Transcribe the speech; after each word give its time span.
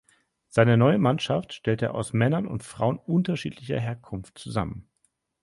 Seine 0.47 0.77
neue 0.77 0.97
Mannschaft 0.97 1.53
stellt 1.53 1.83
er 1.83 1.93
aus 1.93 2.11
Männern 2.11 2.47
und 2.47 2.63
Frauen 2.63 2.97
unterschiedlicher 2.97 3.79
Herkunft 3.79 4.39
zusammen. 4.39 4.89